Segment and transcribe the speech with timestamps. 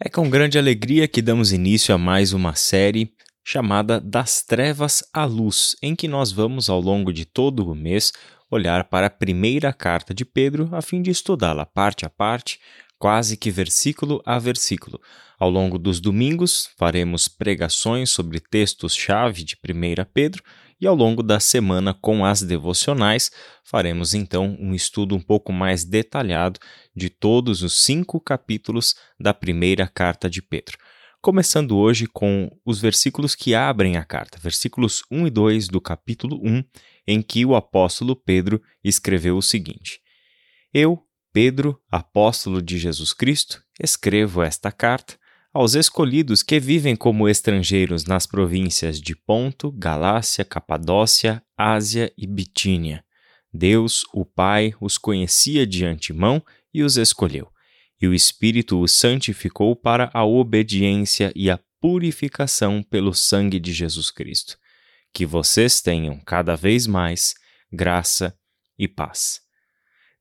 [0.00, 3.12] É com grande alegria que damos início a mais uma série
[3.42, 8.12] chamada Das Trevas à Luz, em que nós vamos, ao longo de todo o mês,
[8.48, 12.60] olhar para a primeira carta de Pedro a fim de estudá-la parte a parte,
[12.96, 15.00] quase que versículo a versículo.
[15.36, 20.44] Ao longo dos domingos, faremos pregações sobre textos-chave de 1 Pedro
[20.80, 23.30] e ao longo da semana, com as devocionais,
[23.64, 26.60] faremos então um estudo um pouco mais detalhado
[26.94, 30.78] de todos os cinco capítulos da primeira carta de Pedro.
[31.20, 36.40] Começando hoje com os versículos que abrem a carta, versículos 1 e 2 do capítulo
[36.44, 36.62] 1,
[37.08, 40.00] em que o apóstolo Pedro escreveu o seguinte:
[40.72, 45.18] Eu, Pedro, apóstolo de Jesus Cristo, escrevo esta carta
[45.58, 53.04] aos escolhidos que vivem como estrangeiros nas províncias de Ponto, Galácia, Capadócia, Ásia e Bitínia.
[53.52, 56.40] Deus, o Pai, os conhecia de antemão
[56.72, 57.48] e os escolheu,
[58.00, 64.12] e o Espírito os santificou para a obediência e a purificação pelo sangue de Jesus
[64.12, 64.56] Cristo.
[65.12, 67.34] Que vocês tenham cada vez mais
[67.72, 68.32] graça
[68.78, 69.40] e paz.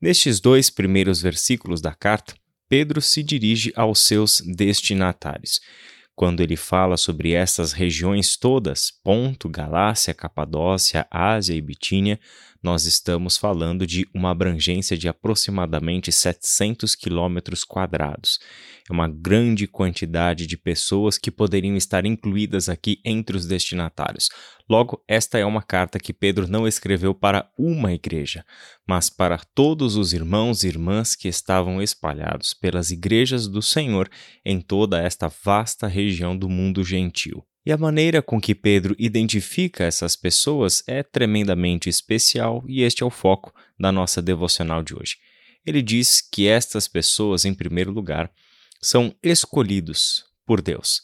[0.01, 2.33] Nestes dois primeiros versículos da carta,
[2.69, 5.61] Pedro se dirige aos seus destinatários.
[6.15, 12.19] Quando ele fala sobre essas regiões todas, Ponto, Galácia, Capadócia, Ásia e Bitínia,
[12.61, 18.39] nós estamos falando de uma abrangência de aproximadamente 700 quilômetros quadrados.
[18.89, 24.30] É uma grande quantidade de pessoas que poderiam estar incluídas aqui entre os destinatários.
[24.69, 28.45] Logo, esta é uma carta que Pedro não escreveu para uma igreja,
[28.88, 34.09] mas para todos os irmãos e irmãs que estavam espalhados pelas igrejas do Senhor
[34.45, 37.45] em toda esta vasta região do mundo gentil.
[37.67, 43.05] E a maneira com que Pedro identifica essas pessoas é tremendamente especial e este é
[43.05, 45.17] o foco da nossa devocional de hoje.
[45.65, 48.31] Ele diz que estas pessoas, em primeiro lugar,
[48.81, 51.01] são escolhidos por Deus.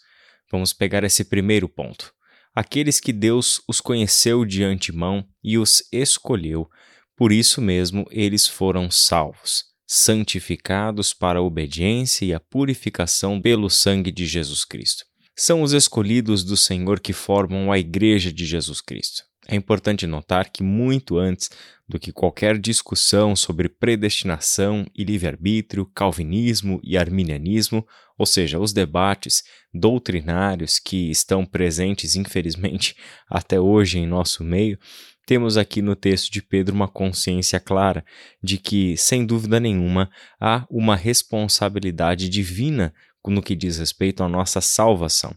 [0.49, 2.13] Vamos pegar esse primeiro ponto.
[2.55, 6.69] Aqueles que Deus os conheceu de antemão e os escolheu,
[7.13, 14.13] por isso mesmo eles foram salvos, santificados para a obediência e a purificação pelo sangue
[14.13, 15.03] de Jesus Cristo
[15.35, 19.23] são os escolhidos do Senhor que formam a Igreja de Jesus Cristo.
[19.47, 21.49] É importante notar que, muito antes
[21.87, 27.85] do que qualquer discussão sobre predestinação e livre-arbítrio, calvinismo e arminianismo,
[28.17, 32.95] ou seja, os debates doutrinários que estão presentes, infelizmente,
[33.29, 34.79] até hoje em nosso meio,
[35.25, 38.05] temos aqui no texto de Pedro uma consciência clara
[38.41, 42.93] de que, sem dúvida nenhuma, há uma responsabilidade divina
[43.31, 45.33] no que diz respeito à nossa salvação.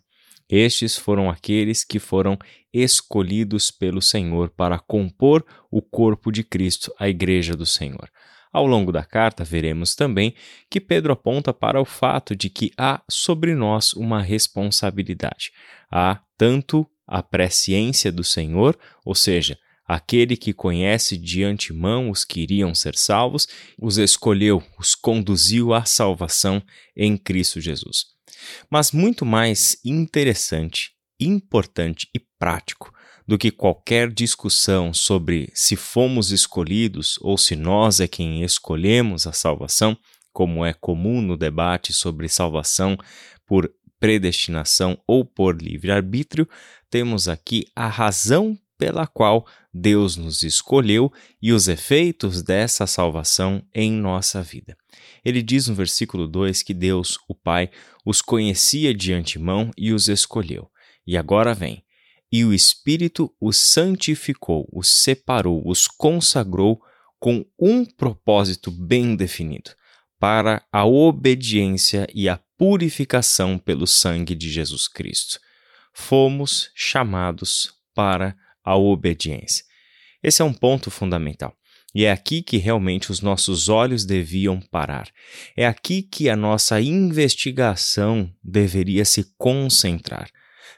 [0.48, 2.38] Estes foram aqueles que foram
[2.72, 8.08] escolhidos pelo Senhor para compor o corpo de Cristo, a Igreja do Senhor.
[8.52, 10.34] Ao longo da carta, veremos também
[10.70, 15.52] que Pedro aponta para o fato de que há sobre nós uma responsabilidade.
[15.90, 22.40] Há tanto a presciência do Senhor, ou seja, aquele que conhece de antemão os que
[22.40, 23.46] iriam ser salvos,
[23.80, 26.62] os escolheu, os conduziu à salvação
[26.96, 28.06] em Cristo Jesus.
[28.70, 32.92] Mas muito mais interessante, importante e prático
[33.26, 39.32] do que qualquer discussão sobre se fomos escolhidos ou se nós é quem escolhemos a
[39.32, 39.96] salvação,
[40.32, 42.96] como é comum no debate sobre salvação
[43.46, 46.48] por predestinação ou por livre-arbítrio,
[46.90, 53.90] temos aqui a razão pela qual Deus nos escolheu e os efeitos dessa salvação em
[53.90, 54.76] nossa vida.
[55.24, 57.70] Ele diz no versículo 2 que Deus, o Pai,
[58.04, 60.70] os conhecia de antemão e os escolheu.
[61.06, 61.84] E agora vem.
[62.30, 66.80] E o Espírito os santificou, os separou, os consagrou
[67.18, 69.70] com um propósito bem definido,
[70.18, 75.38] para a obediência e a purificação pelo sangue de Jesus Cristo.
[75.92, 78.36] Fomos chamados para
[78.66, 79.64] a obediência.
[80.22, 81.54] Esse é um ponto fundamental.
[81.94, 85.08] E é aqui que realmente os nossos olhos deviam parar.
[85.56, 90.28] É aqui que a nossa investigação deveria se concentrar.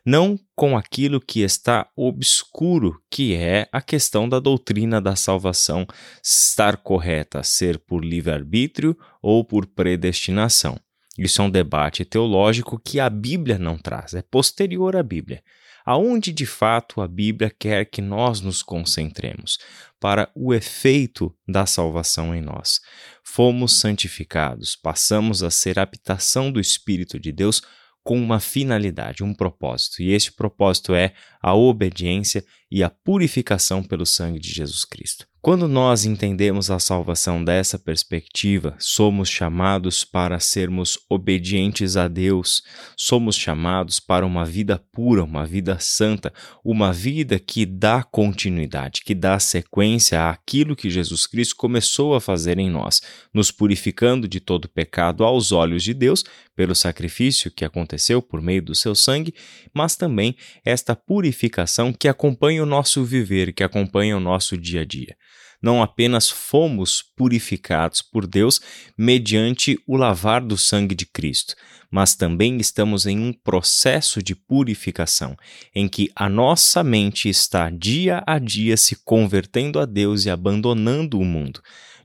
[0.06, 5.86] Não com aquilo que está obscuro, que é a questão da doutrina da salvação
[6.22, 10.78] estar correta, ser por livre-arbítrio ou por predestinação.
[11.18, 15.42] Isso é um debate teológico que a Bíblia não traz, é posterior à Bíblia
[15.88, 19.56] aonde de fato a Bíblia quer que nós nos concentremos,
[19.98, 22.78] para o efeito da salvação em nós.
[23.24, 27.62] Fomos santificados, passamos a ser habitação do Espírito de Deus
[28.04, 34.04] com uma finalidade, um propósito, e este propósito é a obediência e a purificação pelo
[34.04, 35.26] sangue de Jesus Cristo.
[35.48, 42.62] Quando nós entendemos a salvação dessa perspectiva, somos chamados para sermos obedientes a Deus,
[42.94, 49.14] somos chamados para uma vida pura, uma vida santa, uma vida que dá continuidade, que
[49.14, 53.00] dá sequência àquilo que Jesus Cristo começou a fazer em nós,
[53.32, 58.60] nos purificando de todo pecado aos olhos de Deus, pelo sacrifício que aconteceu por meio
[58.60, 59.32] do seu sangue,
[59.72, 64.84] mas também esta purificação que acompanha o nosso viver, que acompanha o nosso dia a
[64.84, 65.16] dia
[65.60, 68.60] não apenas fomos purificados por Deus
[68.96, 71.54] mediante o lavar do sangue de Cristo,
[71.90, 75.36] mas também estamos em um processo de purificação,
[75.74, 81.18] em que a nossa mente está dia a dia se convertendo a Deus e abandonando
[81.18, 81.60] o mundo,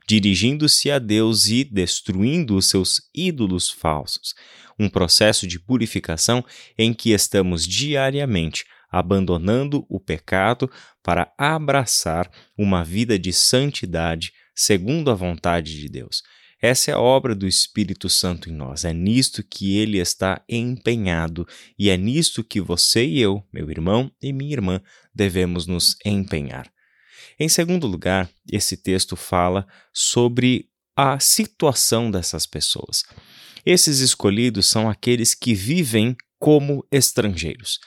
[0.06, 4.34] dirigindo-se a Deus e destruindo os seus ídolos falsos.
[4.78, 6.44] Um processo de purificação
[6.76, 8.64] em que estamos diariamente
[8.98, 10.70] abandonando o pecado
[11.02, 16.22] para abraçar uma vida de santidade segundo a vontade de Deus.
[16.62, 18.84] Essa é a obra do Espírito Santo em nós.
[18.84, 21.44] É nisto que ele está empenhado
[21.76, 24.80] e é nisto que você e eu, meu irmão e minha irmã,
[25.12, 26.72] devemos nos empenhar.
[27.38, 33.02] Em segundo lugar, esse texto fala sobre a situação dessas pessoas.
[33.66, 37.80] Esses escolhidos são aqueles que vivem como estrangeiros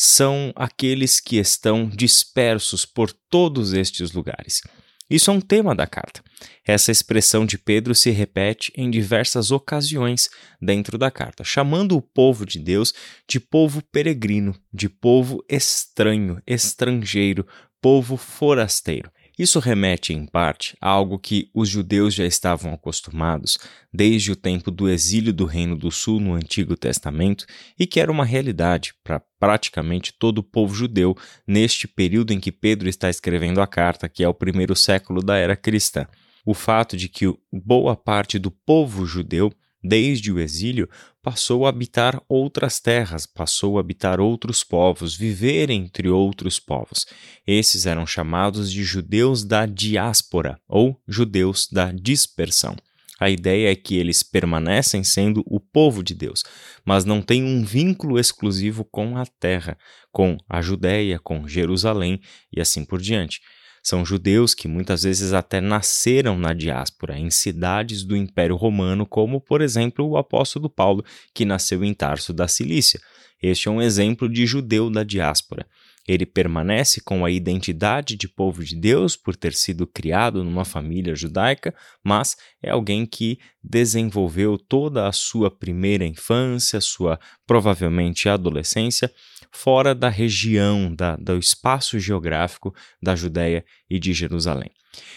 [0.00, 4.62] são aqueles que estão dispersos por todos estes lugares.
[5.10, 6.22] Isso é um tema da carta.
[6.64, 10.30] Essa expressão de Pedro se repete em diversas ocasiões
[10.62, 12.94] dentro da carta, chamando o povo de Deus
[13.26, 17.44] de povo peregrino, de povo estranho, estrangeiro,
[17.82, 19.10] povo forasteiro.
[19.38, 23.56] Isso remete, em parte, a algo que os judeus já estavam acostumados
[23.92, 27.46] desde o tempo do exílio do Reino do Sul no Antigo Testamento
[27.78, 32.50] e que era uma realidade para praticamente todo o povo judeu neste período em que
[32.50, 36.04] Pedro está escrevendo a carta, que é o primeiro século da era cristã.
[36.44, 39.52] O fato de que boa parte do povo judeu
[39.82, 40.88] desde o exílio,
[41.22, 47.06] passou a habitar outras terras, passou a habitar outros povos, viver entre outros povos.
[47.46, 52.76] Esses eram chamados de judeus da diáspora ou judeus da dispersão.
[53.20, 56.44] A ideia é que eles permanecem sendo o povo de Deus,
[56.84, 59.76] mas não têm um vínculo exclusivo com a terra,
[60.12, 62.20] com a Judéia, com Jerusalém
[62.52, 63.40] e assim por diante.
[63.88, 69.40] São judeus que muitas vezes até nasceram na diáspora, em cidades do Império Romano, como,
[69.40, 71.02] por exemplo, o apóstolo Paulo,
[71.32, 73.00] que nasceu em Tarso da Cilícia.
[73.42, 75.66] Este é um exemplo de judeu da diáspora.
[76.08, 81.14] Ele permanece com a identidade de povo de Deus por ter sido criado numa família
[81.14, 89.12] judaica, mas é alguém que desenvolveu toda a sua primeira infância, sua provavelmente adolescência,
[89.52, 94.70] fora da região, da, do espaço geográfico da Judéia e de Jerusalém.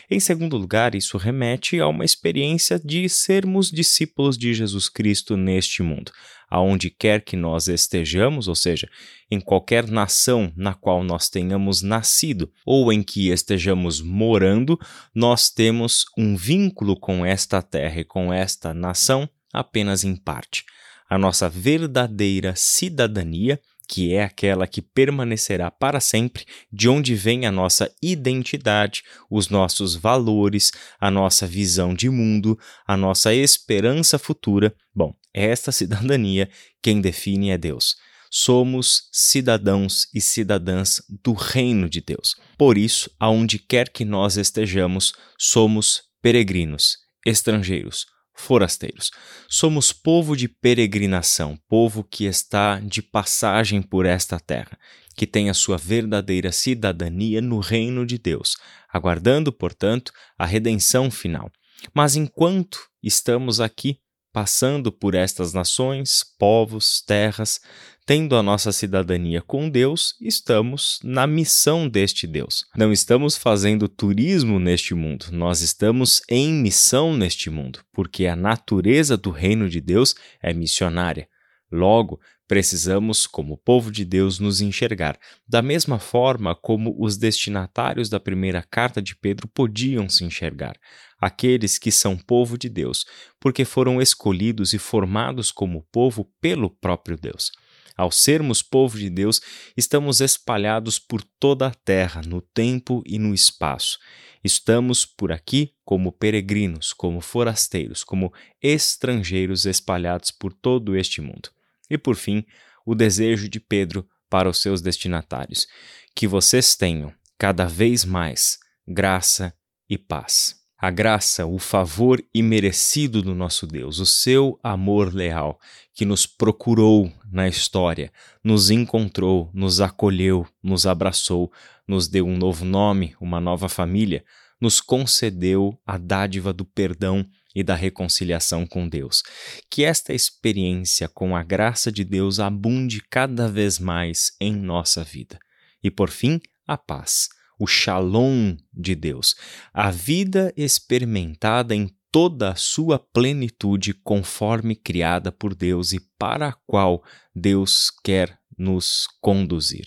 [0.10, 5.82] Em segundo lugar, isso remete a uma experiência de sermos discípulos de Jesus Cristo neste
[5.82, 6.12] mundo.
[6.50, 8.90] Aonde quer que nós estejamos, ou seja,
[9.30, 14.78] em qualquer nação na qual nós tenhamos nascido ou em que estejamos morando,
[15.16, 20.66] nós temos um vínculo com esta terra e com esta nação apenas em parte.
[21.10, 23.60] A nossa verdadeira cidadania
[23.92, 29.96] que é aquela que permanecerá para sempre, de onde vem a nossa identidade, os nossos
[29.96, 32.58] valores, a nossa visão de mundo,
[32.88, 34.74] a nossa esperança futura.
[34.96, 36.50] Bom, esta cidadania
[36.82, 37.98] quem define é Deus.
[38.32, 42.38] Somos cidadãos e cidadãs do reino de Deus.
[42.58, 49.12] Por isso, aonde quer que nós estejamos, somos peregrinos, estrangeiros, forasteiros.
[49.48, 54.78] Somos povo de peregrinação, povo que está de passagem por esta terra,
[55.16, 58.58] que tem a sua verdadeira cidadania no reino de Deus,
[58.92, 61.52] aguardando, portanto, a redenção final.
[61.94, 64.00] Mas enquanto estamos aqui,
[64.32, 67.60] passando por estas nações, povos, terras,
[68.06, 72.66] tendo a nossa cidadania com Deus, estamos na missão deste Deus.
[72.76, 79.16] Não estamos fazendo turismo neste mundo, nós estamos em missão neste mundo, porque a natureza
[79.16, 81.28] do reino de Deus é missionária.
[81.72, 82.20] Logo,
[82.52, 85.18] precisamos, como povo de Deus, nos enxergar,
[85.48, 90.76] da mesma forma como os destinatários da primeira carta de Pedro podiam se enxergar,
[91.18, 93.06] aqueles que são povo de Deus,
[93.40, 97.52] porque foram escolhidos e formados como povo pelo próprio Deus.
[97.96, 99.42] Ao sermos povo de Deus,
[99.76, 104.00] estamos espalhados por toda a terra, no tempo e no espaço.
[104.44, 111.50] Estamos por aqui como peregrinos, como forasteiros, como estrangeiros espalhados por todo este mundo.
[111.90, 112.46] E por fim,
[112.86, 115.68] o desejo de Pedro para os seus destinatários:
[116.16, 118.58] que vocês tenham cada vez mais
[118.88, 119.54] graça
[119.90, 120.61] e paz.
[120.82, 125.60] A graça, o favor imerecido do nosso Deus, o seu amor leal,
[125.94, 128.12] que nos procurou na história,
[128.44, 131.52] nos encontrou, nos acolheu, nos abraçou,
[131.88, 134.26] nos deu um novo nome, uma nova família,
[134.60, 137.24] nos concedeu a dádiva do perdão
[137.54, 139.22] e da reconciliação com Deus.
[139.70, 145.38] Que esta experiência com a graça de Deus abunde cada vez mais em nossa vida.
[145.84, 147.30] E por fim, a paz
[147.62, 149.36] o shalom de Deus,
[149.72, 156.54] a vida experimentada em toda a sua plenitude conforme criada por Deus e para a
[156.66, 157.04] qual
[157.36, 159.86] Deus quer nos conduzir.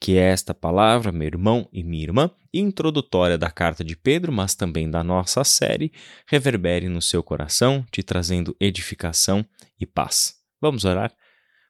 [0.00, 4.90] Que esta palavra, meu irmão e minha irmã, introdutória da carta de Pedro, mas também
[4.90, 5.92] da nossa série,
[6.26, 9.46] reverbere no seu coração, te trazendo edificação
[9.80, 10.34] e paz.
[10.60, 11.14] Vamos orar?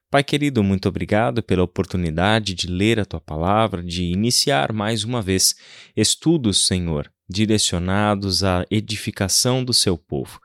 [0.09, 5.21] Pai querido, muito obrigado pela oportunidade de ler a tua palavra, de iniciar mais uma
[5.21, 5.53] vez
[5.97, 10.39] estudos, Senhor, direcionados à edificação do seu povo.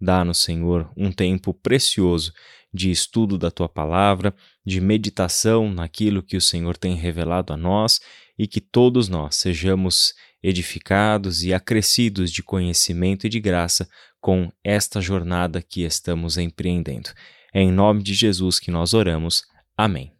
[0.00, 2.32] Dá-nos, Senhor, um tempo precioso
[2.72, 4.32] de estudo da tua palavra,
[4.64, 8.00] de meditação naquilo que o Senhor tem revelado a nós
[8.38, 13.88] e que todos nós sejamos edificados e acrescidos de conhecimento e de graça
[14.20, 17.10] com esta jornada que estamos empreendendo.
[17.52, 19.42] É em nome de Jesus que nós oramos.
[19.76, 20.17] Amém.